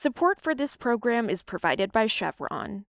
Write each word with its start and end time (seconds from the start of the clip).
Support 0.00 0.40
for 0.40 0.54
this 0.54 0.76
program 0.76 1.28
is 1.28 1.42
provided 1.42 1.90
by 1.90 2.06
Chevron. 2.06 2.84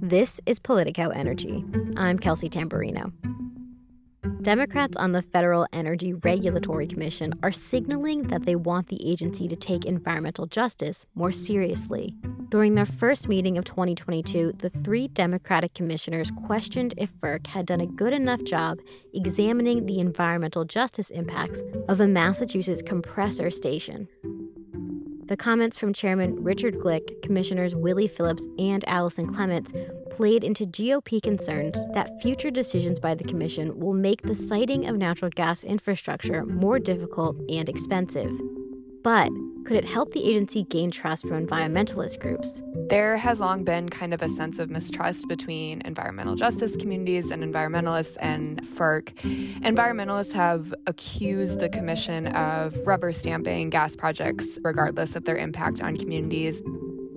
This 0.00 0.40
is 0.46 0.58
Politico 0.58 1.10
Energy. 1.10 1.62
I'm 1.98 2.18
Kelsey 2.18 2.48
Tamborrino. 2.48 3.12
Democrats 4.40 4.96
on 4.96 5.12
the 5.12 5.20
Federal 5.20 5.66
Energy 5.74 6.14
Regulatory 6.14 6.86
Commission 6.86 7.34
are 7.42 7.52
signaling 7.52 8.28
that 8.28 8.46
they 8.46 8.56
want 8.56 8.86
the 8.86 9.06
agency 9.06 9.46
to 9.48 9.56
take 9.56 9.84
environmental 9.84 10.46
justice 10.46 11.04
more 11.14 11.32
seriously. 11.32 12.14
During 12.54 12.76
their 12.76 12.86
first 12.86 13.28
meeting 13.28 13.58
of 13.58 13.64
2022, 13.64 14.52
the 14.58 14.70
three 14.70 15.08
Democratic 15.08 15.74
commissioners 15.74 16.30
questioned 16.30 16.94
if 16.96 17.12
FERC 17.14 17.48
had 17.48 17.66
done 17.66 17.80
a 17.80 17.86
good 17.86 18.12
enough 18.12 18.44
job 18.44 18.78
examining 19.12 19.86
the 19.86 19.98
environmental 19.98 20.64
justice 20.64 21.10
impacts 21.10 21.62
of 21.88 21.98
a 21.98 22.06
Massachusetts 22.06 22.80
compressor 22.80 23.50
station. 23.50 24.06
The 25.24 25.36
comments 25.36 25.76
from 25.76 25.92
Chairman 25.92 26.44
Richard 26.44 26.76
Glick, 26.76 27.22
Commissioners 27.22 27.74
Willie 27.74 28.06
Phillips, 28.06 28.46
and 28.56 28.84
Allison 28.86 29.26
Clements 29.26 29.72
played 30.10 30.44
into 30.44 30.64
GOP 30.64 31.20
concerns 31.20 31.74
that 31.92 32.22
future 32.22 32.52
decisions 32.52 33.00
by 33.00 33.16
the 33.16 33.24
Commission 33.24 33.80
will 33.80 33.94
make 33.94 34.22
the 34.22 34.36
siting 34.36 34.86
of 34.86 34.96
natural 34.96 35.32
gas 35.34 35.64
infrastructure 35.64 36.44
more 36.46 36.78
difficult 36.78 37.36
and 37.48 37.68
expensive. 37.68 38.30
But 39.02 39.32
could 39.64 39.76
it 39.76 39.84
help 39.84 40.12
the 40.12 40.28
agency 40.28 40.62
gain 40.64 40.90
trust 40.90 41.26
from 41.26 41.46
environmentalist 41.46 42.20
groups? 42.20 42.62
There 42.88 43.16
has 43.16 43.40
long 43.40 43.64
been 43.64 43.88
kind 43.88 44.12
of 44.12 44.20
a 44.20 44.28
sense 44.28 44.58
of 44.58 44.70
mistrust 44.70 45.26
between 45.28 45.80
environmental 45.82 46.34
justice 46.34 46.76
communities 46.76 47.30
and 47.30 47.42
environmentalists 47.42 48.16
and 48.20 48.60
FERC. 48.62 49.14
Environmentalists 49.62 50.32
have 50.32 50.74
accused 50.86 51.60
the 51.60 51.68
Commission 51.70 52.26
of 52.28 52.76
rubber 52.86 53.12
stamping 53.12 53.70
gas 53.70 53.96
projects 53.96 54.58
regardless 54.62 55.16
of 55.16 55.24
their 55.24 55.36
impact 55.36 55.82
on 55.82 55.96
communities. 55.96 56.62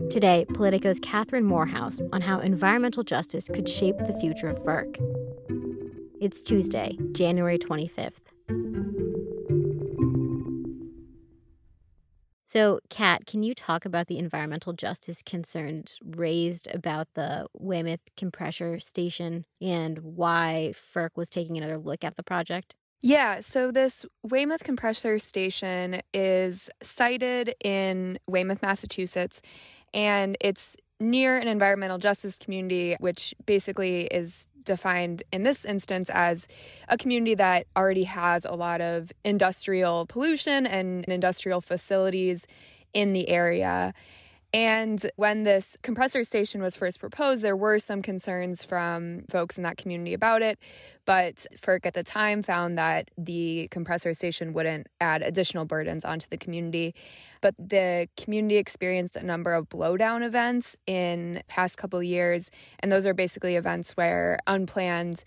Today, 0.09 0.45
Politico's 0.53 0.99
Catherine 0.99 1.43
Morehouse 1.43 2.01
on 2.13 2.21
how 2.21 2.39
environmental 2.39 3.03
justice 3.03 3.49
could 3.53 3.67
shape 3.67 3.97
the 3.97 4.17
future 4.21 4.47
of 4.47 4.57
FERC. 4.59 4.95
It's 6.21 6.39
Tuesday, 6.39 6.97
January 7.11 7.59
25th. 7.59 8.36
So, 12.49 12.79
Kat, 12.89 13.25
can 13.25 13.43
you 13.43 13.53
talk 13.53 13.83
about 13.83 14.07
the 14.07 14.17
environmental 14.17 14.71
justice 14.71 15.21
concerns 15.21 15.99
raised 16.01 16.73
about 16.73 17.09
the 17.13 17.45
Weymouth 17.53 17.99
compressor 18.15 18.79
station 18.79 19.43
and 19.59 19.99
why 19.99 20.71
FERC 20.73 21.09
was 21.17 21.29
taking 21.29 21.57
another 21.57 21.77
look 21.77 22.05
at 22.05 22.15
the 22.15 22.23
project? 22.23 22.73
Yeah, 23.01 23.41
so 23.41 23.69
this 23.69 24.05
Weymouth 24.23 24.63
compressor 24.63 25.19
station 25.19 25.99
is 26.13 26.69
sited 26.81 27.53
in 27.65 28.17
Weymouth, 28.27 28.61
Massachusetts, 28.61 29.41
and 29.93 30.37
it's 30.39 30.77
near 30.99 31.37
an 31.37 31.47
environmental 31.47 31.97
justice 31.97 32.37
community, 32.37 32.95
which 32.99 33.33
basically 33.45 34.05
is 34.05 34.47
defined 34.63 35.23
in 35.31 35.43
this 35.43 35.63
instance 35.63 36.09
as 36.13 36.47
a 36.89 36.97
community 36.97 37.35
that 37.35 37.67
already 37.75 38.03
has 38.03 38.43
a 38.45 38.53
lot 38.53 38.81
of 38.81 39.11
industrial 39.23 40.05
pollution 40.05 40.65
and 40.65 41.05
industrial 41.05 41.61
facilities 41.61 42.45
in 42.93 43.13
the 43.13 43.29
area. 43.29 43.93
And 44.53 45.05
when 45.17 45.43
this 45.43 45.75
compressor 45.83 46.23
station 46.23 46.61
was 46.61 46.77
first 46.77 46.99
proposed, 46.99 47.41
there 47.41 47.55
were 47.55 47.79
some 47.79 48.01
concerns 48.01 48.63
from 48.63 49.23
folks 49.29 49.57
in 49.57 49.63
that 49.63 49.77
community 49.77 50.13
about 50.13 50.41
it. 50.41 50.57
But 51.05 51.45
FERC 51.57 51.85
at 51.85 51.93
the 51.93 52.03
time 52.03 52.43
found 52.43 52.77
that 52.77 53.11
the 53.17 53.67
compressor 53.71 54.13
station 54.13 54.53
wouldn't 54.53 54.87
add 55.01 55.21
additional 55.21 55.65
burdens 55.65 56.05
onto 56.05 56.27
the 56.29 56.37
community. 56.37 56.95
But 57.41 57.55
the 57.57 58.07
community 58.15 58.55
experienced 58.55 59.17
a 59.17 59.23
number 59.23 59.53
of 59.53 59.67
blowdown 59.67 60.25
events 60.25 60.77
in 60.85 61.43
past 61.47 61.77
couple 61.77 62.01
years. 62.01 62.49
And 62.79 62.89
those 62.89 63.05
are 63.05 63.13
basically 63.13 63.57
events 63.57 63.93
where 63.97 64.39
unplanned 64.47 65.23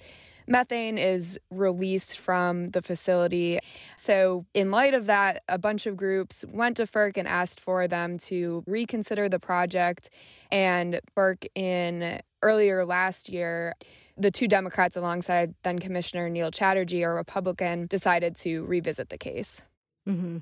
methane 0.50 0.98
is 0.98 1.38
released 1.50 2.18
from 2.18 2.68
the 2.68 2.82
facility. 2.82 3.60
So, 3.96 4.44
in 4.52 4.70
light 4.70 4.94
of 4.94 5.06
that, 5.06 5.42
a 5.48 5.58
bunch 5.58 5.86
of 5.86 5.96
groups 5.96 6.44
went 6.48 6.76
to 6.78 6.84
FERC 6.84 7.16
and 7.16 7.28
asked 7.28 7.60
for 7.60 7.86
them 7.86 8.18
to 8.18 8.64
reconsider 8.66 9.28
the 9.28 9.38
project. 9.38 10.10
And 10.50 11.00
FERC, 11.16 11.46
in 11.54 12.20
earlier 12.42 12.84
last 12.84 13.28
year, 13.28 13.74
the 14.16 14.30
two 14.30 14.48
Democrats, 14.48 14.96
alongside 14.96 15.54
then 15.62 15.78
Commissioner 15.78 16.28
Neil 16.28 16.50
Chatterjee, 16.50 17.02
a 17.02 17.10
Republican, 17.10 17.86
decided 17.86 18.34
to 18.36 18.64
revisit 18.64 19.08
the 19.08 19.18
case. 19.18 19.62
Mm-hmm. 20.08 20.38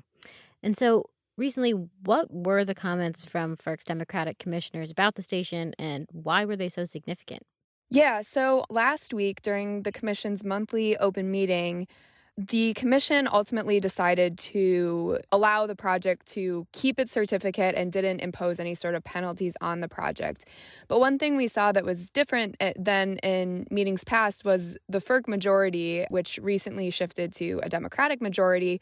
And 0.63 0.77
so, 0.77 1.09
recently, 1.37 1.71
what 1.71 2.33
were 2.33 2.65
the 2.65 2.75
comments 2.75 3.23
from 3.23 3.55
FERC's 3.55 3.85
Democratic 3.85 4.39
commissioners 4.39 4.89
about 4.89 5.15
the 5.15 5.21
station 5.21 5.73
and 5.77 6.07
why 6.11 6.43
were 6.43 6.55
they 6.55 6.69
so 6.69 6.83
significant? 6.83 7.43
Yeah, 7.91 8.21
so 8.21 8.65
last 8.69 9.13
week 9.13 9.41
during 9.41 9.81
the 9.81 9.91
Commission's 9.91 10.43
monthly 10.43 10.95
open 10.97 11.31
meeting, 11.31 11.87
the 12.37 12.73
Commission 12.75 13.27
ultimately 13.31 13.79
decided 13.79 14.37
to 14.37 15.19
allow 15.31 15.65
the 15.65 15.75
project 15.75 16.27
to 16.27 16.67
keep 16.71 16.99
its 16.99 17.11
certificate 17.11 17.75
and 17.75 17.91
didn't 17.91 18.21
impose 18.21 18.59
any 18.59 18.75
sort 18.75 18.93
of 18.95 19.03
penalties 19.03 19.57
on 19.59 19.81
the 19.81 19.89
project. 19.89 20.45
But 20.87 20.99
one 20.99 21.17
thing 21.17 21.35
we 21.35 21.47
saw 21.47 21.71
that 21.71 21.83
was 21.83 22.11
different 22.11 22.55
eh, 22.59 22.73
than 22.77 23.17
in 23.17 23.67
meetings 23.71 24.03
past 24.03 24.45
was 24.45 24.77
the 24.87 24.99
FERC 24.99 25.27
majority, 25.27 26.05
which 26.09 26.39
recently 26.41 26.91
shifted 26.91 27.33
to 27.33 27.59
a 27.63 27.69
Democratic 27.69 28.21
majority, 28.21 28.79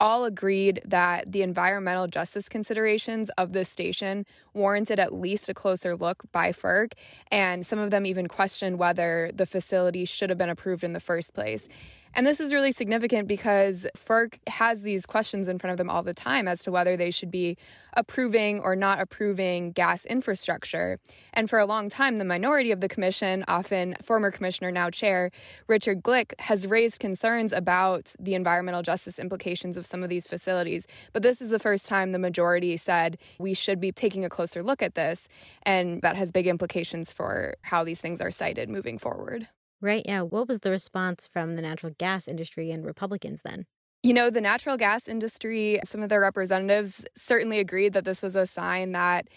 all 0.00 0.24
agreed 0.24 0.80
that 0.84 1.30
the 1.30 1.42
environmental 1.42 2.06
justice 2.06 2.48
considerations 2.48 3.30
of 3.30 3.52
this 3.52 3.68
station 3.68 4.26
warranted 4.52 4.98
at 4.98 5.14
least 5.14 5.48
a 5.48 5.54
closer 5.54 5.96
look 5.96 6.22
by 6.32 6.50
FERC, 6.50 6.92
and 7.30 7.66
some 7.66 7.78
of 7.78 7.90
them 7.90 8.06
even 8.06 8.26
questioned 8.26 8.78
whether 8.78 9.30
the 9.34 9.46
facility 9.46 10.04
should 10.04 10.30
have 10.30 10.38
been 10.38 10.48
approved 10.48 10.84
in 10.84 10.92
the 10.92 11.00
first 11.00 11.34
place. 11.34 11.68
And 12.16 12.24
this 12.24 12.38
is 12.38 12.52
really 12.52 12.70
significant 12.70 13.26
because 13.26 13.88
FERC 13.96 14.38
has 14.46 14.82
these 14.82 15.04
questions 15.04 15.48
in 15.48 15.58
front 15.58 15.72
of 15.72 15.78
them 15.78 15.90
all 15.90 16.04
the 16.04 16.14
time 16.14 16.46
as 16.46 16.62
to 16.62 16.70
whether 16.70 16.96
they 16.96 17.10
should 17.10 17.30
be 17.30 17.56
approving 17.94 18.60
or 18.60 18.76
not 18.76 19.00
approving 19.00 19.72
gas 19.72 20.04
infrastructure. 20.06 21.00
And 21.32 21.50
for 21.50 21.58
a 21.58 21.66
long 21.66 21.88
time, 21.88 22.18
the 22.18 22.24
minority 22.24 22.70
of 22.70 22.80
the 22.80 22.88
commission, 22.88 23.44
often 23.48 23.96
former 24.00 24.30
commissioner, 24.30 24.70
now 24.70 24.90
chair, 24.90 25.32
Richard 25.66 26.04
Glick, 26.04 26.38
has 26.38 26.68
raised 26.68 27.00
concerns 27.00 27.52
about 27.52 28.14
the 28.20 28.34
environmental 28.34 28.82
justice 28.82 29.18
implications 29.18 29.76
of 29.76 29.84
some 29.84 30.04
of 30.04 30.08
these 30.08 30.28
facilities. 30.28 30.86
But 31.12 31.24
this 31.24 31.42
is 31.42 31.50
the 31.50 31.58
first 31.58 31.84
time 31.84 32.12
the 32.12 32.20
majority 32.20 32.76
said 32.76 33.18
we 33.40 33.54
should 33.54 33.80
be 33.80 33.90
taking 33.90 34.24
a 34.24 34.28
closer 34.28 34.62
look 34.62 34.82
at 34.82 34.94
this. 34.94 35.26
And 35.64 36.00
that 36.02 36.14
has 36.14 36.30
big 36.30 36.46
implications 36.46 37.10
for 37.10 37.56
how 37.62 37.82
these 37.82 38.00
things 38.00 38.20
are 38.20 38.30
sited 38.30 38.68
moving 38.68 38.98
forward. 38.98 39.48
Right. 39.84 40.02
Yeah. 40.06 40.22
What 40.22 40.48
was 40.48 40.60
the 40.60 40.70
response 40.70 41.26
from 41.28 41.54
the 41.54 41.62
natural 41.62 41.92
gas 41.98 42.26
industry 42.26 42.70
and 42.70 42.86
Republicans 42.86 43.42
then? 43.42 43.66
You 44.02 44.14
know, 44.14 44.30
the 44.30 44.40
natural 44.40 44.76
gas 44.76 45.08
industry, 45.08 45.80
some 45.84 46.02
of 46.02 46.08
their 46.08 46.20
representatives 46.20 47.06
certainly 47.16 47.58
agreed 47.58 47.92
that 47.94 48.04
this 48.04 48.22
was 48.22 48.36
a 48.36 48.46
sign 48.46 48.92
that 48.92 49.28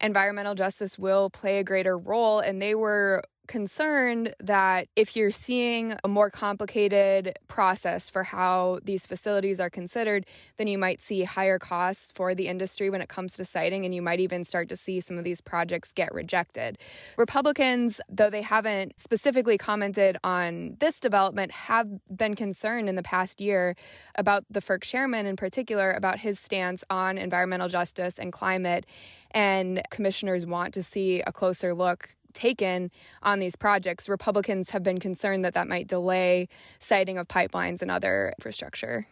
environmental 0.00 0.54
justice 0.54 0.98
will 0.98 1.30
play 1.30 1.58
a 1.58 1.64
greater 1.64 1.98
role. 1.98 2.40
And 2.40 2.62
they 2.62 2.74
were 2.74 3.22
concerned 3.46 4.34
that 4.40 4.88
if 4.96 5.16
you're 5.16 5.30
seeing 5.30 5.96
a 6.04 6.08
more 6.08 6.30
complicated 6.30 7.38
process 7.48 8.10
for 8.10 8.24
how 8.24 8.80
these 8.82 9.06
facilities 9.06 9.60
are 9.60 9.70
considered, 9.70 10.26
then 10.56 10.66
you 10.66 10.78
might 10.78 11.00
see 11.00 11.22
higher 11.24 11.58
costs 11.58 12.12
for 12.12 12.34
the 12.34 12.48
industry 12.48 12.90
when 12.90 13.00
it 13.00 13.08
comes 13.08 13.34
to 13.34 13.44
siting, 13.44 13.84
and 13.84 13.94
you 13.94 14.02
might 14.02 14.20
even 14.20 14.44
start 14.44 14.68
to 14.68 14.76
see 14.76 15.00
some 15.00 15.18
of 15.18 15.24
these 15.24 15.40
projects 15.40 15.92
get 15.92 16.12
rejected. 16.12 16.78
Republicans, 17.16 18.00
though 18.08 18.30
they 18.30 18.42
haven't 18.42 18.98
specifically 18.98 19.56
commented 19.56 20.16
on 20.24 20.76
this 20.80 21.00
development, 21.00 21.52
have 21.52 21.88
been 22.14 22.34
concerned 22.34 22.88
in 22.88 22.94
the 22.94 23.02
past 23.02 23.40
year 23.40 23.76
about 24.16 24.44
the 24.50 24.60
FERC 24.60 24.82
chairman 24.82 25.26
in 25.26 25.36
particular, 25.36 25.92
about 25.92 26.18
his 26.18 26.40
stance 26.40 26.82
on 26.90 27.18
environmental 27.18 27.68
justice 27.68 28.18
and 28.18 28.32
climate. 28.32 28.86
And 29.32 29.82
commissioners 29.90 30.46
want 30.46 30.72
to 30.74 30.82
see 30.82 31.20
a 31.20 31.32
closer 31.32 31.74
look 31.74 32.15
taken 32.36 32.90
on 33.22 33.40
these 33.40 33.56
projects, 33.56 34.08
Republicans 34.08 34.70
have 34.70 34.84
been 34.84 35.00
concerned 35.00 35.44
that 35.44 35.54
that 35.54 35.66
might 35.66 35.88
delay 35.88 36.48
siting 36.78 37.18
of 37.18 37.26
pipelines 37.26 37.82
and 37.82 37.90
other 37.90 38.32
infrastructure. 38.38 39.06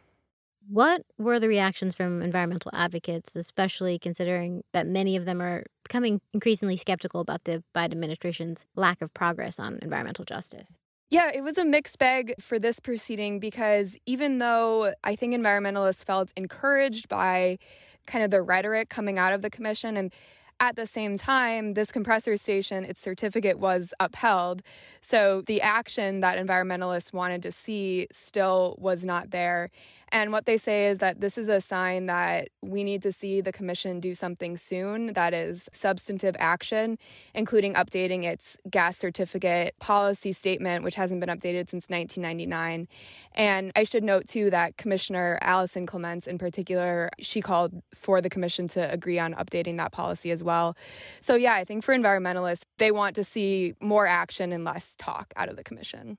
What 0.68 1.02
were 1.18 1.38
the 1.38 1.48
reactions 1.48 1.94
from 1.94 2.22
environmental 2.22 2.70
advocates, 2.72 3.36
especially 3.36 3.98
considering 3.98 4.62
that 4.72 4.86
many 4.86 5.16
of 5.16 5.24
them 5.24 5.42
are 5.42 5.64
becoming 5.82 6.20
increasingly 6.32 6.76
skeptical 6.76 7.20
about 7.20 7.44
the 7.44 7.62
Biden 7.74 7.92
administration's 7.92 8.64
lack 8.76 9.02
of 9.02 9.12
progress 9.12 9.58
on 9.58 9.78
environmental 9.82 10.24
justice? 10.24 10.78
Yeah, 11.10 11.30
it 11.32 11.42
was 11.42 11.58
a 11.58 11.64
mixed 11.64 11.98
bag 11.98 12.34
for 12.40 12.58
this 12.58 12.80
proceeding 12.80 13.40
because 13.40 13.96
even 14.06 14.38
though 14.38 14.94
I 15.04 15.16
think 15.16 15.34
environmentalists 15.34 16.04
felt 16.04 16.32
encouraged 16.36 17.08
by 17.08 17.58
kind 18.06 18.24
of 18.24 18.30
the 18.30 18.42
rhetoric 18.42 18.88
coming 18.88 19.18
out 19.18 19.32
of 19.32 19.42
the 19.42 19.50
commission 19.50 19.96
and 19.96 20.12
At 20.60 20.76
the 20.76 20.86
same 20.86 21.16
time, 21.16 21.72
this 21.72 21.90
compressor 21.90 22.36
station, 22.36 22.84
its 22.84 23.00
certificate 23.00 23.58
was 23.58 23.92
upheld. 24.00 24.62
So 25.00 25.42
the 25.46 25.60
action 25.60 26.20
that 26.20 26.38
environmentalists 26.38 27.12
wanted 27.12 27.42
to 27.42 27.52
see 27.52 28.06
still 28.12 28.76
was 28.78 29.04
not 29.04 29.30
there. 29.30 29.70
And 30.10 30.32
what 30.32 30.46
they 30.46 30.56
say 30.56 30.88
is 30.88 30.98
that 30.98 31.20
this 31.20 31.36
is 31.38 31.48
a 31.48 31.60
sign 31.60 32.06
that 32.06 32.48
we 32.62 32.84
need 32.84 33.02
to 33.02 33.12
see 33.12 33.40
the 33.40 33.52
commission 33.52 34.00
do 34.00 34.14
something 34.14 34.56
soon 34.56 35.12
that 35.14 35.34
is 35.34 35.68
substantive 35.72 36.36
action, 36.38 36.98
including 37.34 37.74
updating 37.74 38.24
its 38.24 38.56
gas 38.70 38.96
certificate 38.96 39.74
policy 39.80 40.32
statement, 40.32 40.84
which 40.84 40.94
hasn't 40.94 41.20
been 41.20 41.28
updated 41.28 41.68
since 41.68 41.88
1999. 41.88 42.88
And 43.34 43.72
I 43.74 43.84
should 43.84 44.04
note, 44.04 44.26
too, 44.26 44.50
that 44.50 44.76
Commissioner 44.76 45.38
Allison 45.40 45.86
Clements, 45.86 46.26
in 46.26 46.38
particular, 46.38 47.10
she 47.20 47.40
called 47.40 47.72
for 47.94 48.20
the 48.20 48.30
commission 48.30 48.68
to 48.68 48.90
agree 48.90 49.18
on 49.18 49.34
updating 49.34 49.76
that 49.78 49.92
policy 49.92 50.30
as 50.30 50.44
well. 50.44 50.76
So, 51.20 51.34
yeah, 51.34 51.54
I 51.54 51.64
think 51.64 51.84
for 51.84 51.96
environmentalists, 51.96 52.62
they 52.78 52.90
want 52.90 53.16
to 53.16 53.24
see 53.24 53.74
more 53.80 54.06
action 54.06 54.52
and 54.52 54.64
less 54.64 54.94
talk 54.96 55.32
out 55.36 55.48
of 55.48 55.56
the 55.56 55.64
commission. 55.64 56.18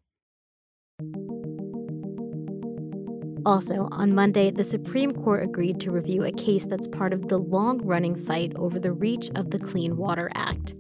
Also, 3.46 3.88
on 3.92 4.16
Monday, 4.16 4.50
the 4.50 4.64
Supreme 4.64 5.12
Court 5.12 5.44
agreed 5.44 5.80
to 5.82 5.92
review 5.92 6.24
a 6.24 6.32
case 6.32 6.66
that's 6.66 6.88
part 6.88 7.14
of 7.14 7.28
the 7.28 7.38
long 7.38 7.78
running 7.86 8.16
fight 8.16 8.52
over 8.56 8.80
the 8.80 8.92
reach 8.92 9.30
of 9.36 9.52
the 9.52 9.60
Clean 9.60 9.96
Water 9.96 10.32
Act. 10.34 10.74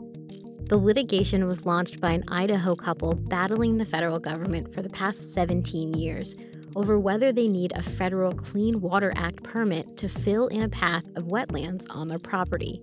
The 0.67 0.77
litigation 0.77 1.45
was 1.45 1.67
launched 1.67 2.01
by 2.01 2.13
an 2.13 2.23
Idaho 2.27 2.73
couple 2.75 3.13
battling 3.13 3.77
the 3.77 3.85
federal 3.85 4.17
government 4.17 4.73
for 4.73 4.81
the 4.81 4.89
past 4.89 5.31
17 5.31 5.93
years 5.93 6.35
over 6.75 6.97
whether 6.97 7.31
they 7.31 7.47
need 7.47 7.71
a 7.75 7.83
federal 7.83 8.33
Clean 8.33 8.81
Water 8.81 9.13
Act 9.15 9.43
permit 9.43 9.95
to 9.97 10.09
fill 10.09 10.47
in 10.47 10.63
a 10.63 10.69
path 10.69 11.05
of 11.15 11.25
wetlands 11.25 11.85
on 11.91 12.07
their 12.07 12.17
property. 12.17 12.81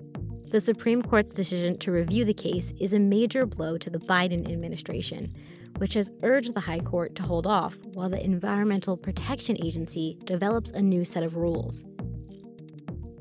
The 0.52 0.60
Supreme 0.60 1.00
Court's 1.00 1.32
decision 1.32 1.78
to 1.78 1.90
review 1.90 2.26
the 2.26 2.34
case 2.34 2.74
is 2.78 2.92
a 2.92 2.98
major 2.98 3.46
blow 3.46 3.78
to 3.78 3.88
the 3.88 3.98
Biden 3.98 4.52
administration, 4.52 5.34
which 5.78 5.94
has 5.94 6.10
urged 6.22 6.52
the 6.52 6.60
High 6.60 6.80
Court 6.80 7.14
to 7.14 7.22
hold 7.22 7.46
off 7.46 7.78
while 7.94 8.10
the 8.10 8.22
Environmental 8.22 8.98
Protection 8.98 9.56
Agency 9.64 10.18
develops 10.26 10.70
a 10.72 10.82
new 10.82 11.06
set 11.06 11.22
of 11.22 11.36
rules. 11.36 11.84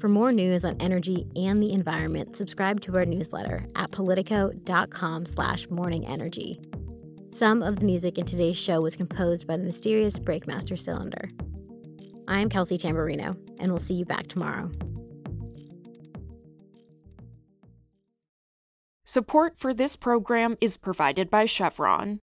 For 0.01 0.09
more 0.09 0.33
news 0.33 0.65
on 0.65 0.75
energy 0.81 1.25
and 1.37 1.63
the 1.63 1.71
environment, 1.71 2.35
subscribe 2.35 2.81
to 2.81 2.97
our 2.97 3.05
newsletter 3.05 3.65
at 3.77 3.91
politico.com 3.91 5.25
slash 5.25 5.67
morningenergy. 5.67 6.61
Some 7.33 7.63
of 7.63 7.79
the 7.79 7.85
music 7.85 8.17
in 8.17 8.25
today's 8.25 8.57
show 8.57 8.81
was 8.81 8.97
composed 8.97 9.47
by 9.47 9.55
the 9.55 9.63
mysterious 9.63 10.19
Breakmaster 10.19 10.77
Cylinder. 10.77 11.29
I'm 12.27 12.49
Kelsey 12.49 12.77
Tamborrino, 12.77 13.37
and 13.61 13.69
we'll 13.69 13.79
see 13.79 13.93
you 13.93 14.03
back 14.03 14.27
tomorrow. 14.27 14.69
Support 19.11 19.59
for 19.59 19.73
this 19.73 19.97
program 19.97 20.55
is 20.61 20.77
provided 20.77 21.29
by 21.29 21.45
Chevron. 21.45 22.21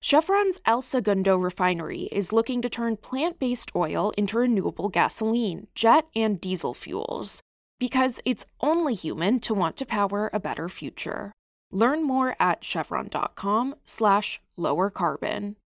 Chevron's 0.00 0.60
El 0.66 0.82
Segundo 0.82 1.36
refinery 1.36 2.08
is 2.10 2.32
looking 2.32 2.60
to 2.62 2.68
turn 2.68 2.96
plant 2.96 3.38
based 3.38 3.70
oil 3.76 4.12
into 4.18 4.38
renewable 4.38 4.88
gasoline, 4.88 5.68
jet, 5.76 6.08
and 6.16 6.40
diesel 6.40 6.74
fuels 6.74 7.40
because 7.78 8.20
it's 8.24 8.46
only 8.60 8.94
human 8.94 9.38
to 9.38 9.54
want 9.54 9.76
to 9.76 9.86
power 9.86 10.28
a 10.32 10.40
better 10.40 10.68
future. 10.68 11.30
Learn 11.70 12.02
more 12.02 12.34
at 12.40 12.64
chevron.com 12.64 13.76
slash 13.84 14.40
lower 14.56 14.90
carbon. 14.90 15.54